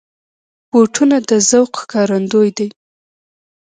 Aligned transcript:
بوټونه 0.71 1.17
د 1.29 1.31
ذوق 1.49 1.71
ښکارندوی 1.81 2.49
دي. 2.57 2.67